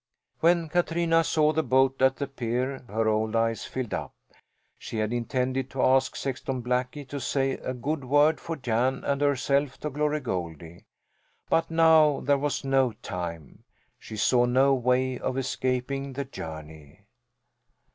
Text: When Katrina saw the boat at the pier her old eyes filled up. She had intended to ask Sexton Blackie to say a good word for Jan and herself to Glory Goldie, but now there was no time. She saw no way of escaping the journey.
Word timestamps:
When 0.39 0.67
Katrina 0.67 1.23
saw 1.23 1.53
the 1.53 1.61
boat 1.61 2.01
at 2.01 2.15
the 2.15 2.25
pier 2.25 2.83
her 2.87 3.07
old 3.07 3.35
eyes 3.35 3.65
filled 3.65 3.93
up. 3.93 4.15
She 4.79 4.97
had 4.97 5.13
intended 5.13 5.69
to 5.69 5.83
ask 5.83 6.15
Sexton 6.15 6.63
Blackie 6.63 7.07
to 7.07 7.19
say 7.19 7.51
a 7.57 7.75
good 7.75 8.03
word 8.05 8.39
for 8.39 8.55
Jan 8.55 9.03
and 9.03 9.21
herself 9.21 9.77
to 9.81 9.91
Glory 9.91 10.19
Goldie, 10.19 10.85
but 11.51 11.69
now 11.69 12.19
there 12.19 12.39
was 12.39 12.63
no 12.65 12.93
time. 13.03 13.63
She 13.99 14.17
saw 14.17 14.45
no 14.45 14.73
way 14.73 15.19
of 15.19 15.37
escaping 15.37 16.13
the 16.13 16.25
journey. 16.25 17.01